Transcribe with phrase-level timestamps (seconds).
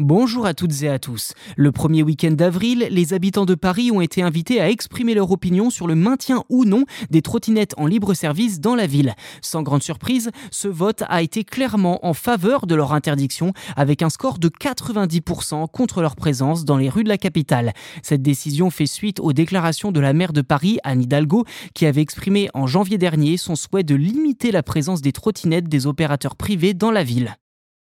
[0.00, 1.34] Bonjour à toutes et à tous.
[1.56, 5.70] Le premier week-end d'avril, les habitants de Paris ont été invités à exprimer leur opinion
[5.70, 9.14] sur le maintien ou non des trottinettes en libre service dans la ville.
[9.40, 14.10] Sans grande surprise, ce vote a été clairement en faveur de leur interdiction avec un
[14.10, 17.72] score de 90% contre leur présence dans les rues de la capitale.
[18.02, 22.02] Cette décision fait suite aux déclarations de la maire de Paris, Anne Hidalgo, qui avait
[22.02, 26.74] exprimé en janvier dernier son souhait de limiter la présence des trottinettes des opérateurs privés
[26.74, 27.36] dans la ville.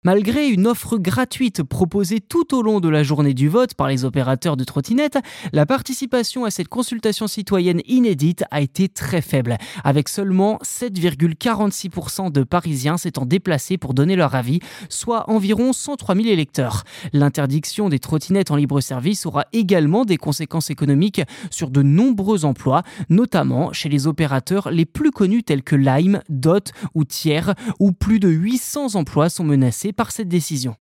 [0.05, 4.05] Malgré une offre gratuite proposée tout au long de la journée du vote par les
[4.05, 5.17] opérateurs de trottinettes,
[5.51, 12.43] la participation à cette consultation citoyenne inédite a été très faible, avec seulement 7,46% de
[12.43, 14.59] Parisiens s'étant déplacés pour donner leur avis,
[14.89, 16.83] soit environ 103 000 électeurs.
[17.11, 22.83] L'interdiction des trottinettes en libre service aura également des conséquences économiques sur de nombreux emplois,
[23.09, 28.19] notamment chez les opérateurs les plus connus tels que Lime, Dot ou Thiers, où plus
[28.19, 30.75] de 800 emplois sont menacés par cette décision.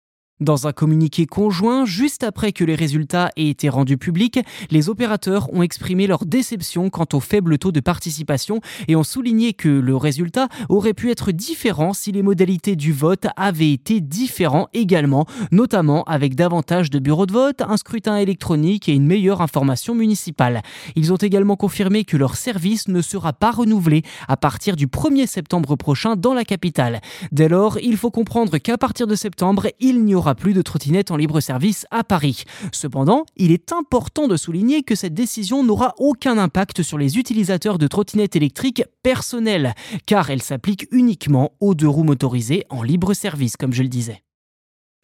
[0.42, 4.40] Dans un communiqué conjoint, juste après que les résultats aient été rendus publics,
[4.72, 9.54] les opérateurs ont exprimé leur déception quant au faible taux de participation et ont souligné
[9.54, 14.68] que le résultat aurait pu être différent si les modalités du vote avaient été différents
[14.74, 19.94] également, notamment avec davantage de bureaux de vote, un scrutin électronique et une meilleure information
[19.94, 20.64] municipale.
[20.96, 25.28] Ils ont également confirmé que leur service ne sera pas renouvelé à partir du 1er
[25.28, 27.00] septembre prochain dans la capitale.
[27.32, 31.12] Dès lors, il faut comprendre qu'à partir de septembre, il n'y aura plus de trottinettes
[31.12, 32.44] en libre service à Paris.
[32.72, 37.78] Cependant, il est important de souligner que cette décision n'aura aucun impact sur les utilisateurs
[37.78, 39.74] de trottinettes électriques personnelles,
[40.06, 44.24] car elle s'applique uniquement aux deux roues motorisées en libre service, comme je le disais.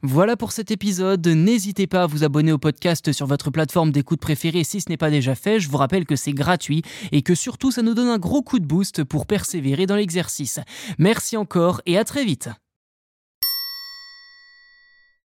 [0.03, 1.25] Voilà pour cet épisode.
[1.25, 4.97] N'hésitez pas à vous abonner au podcast sur votre plateforme d'écoute préférée si ce n'est
[4.97, 5.59] pas déjà fait.
[5.59, 8.59] Je vous rappelle que c'est gratuit et que surtout ça nous donne un gros coup
[8.59, 10.59] de boost pour persévérer dans l'exercice.
[10.99, 12.49] Merci encore et à très vite.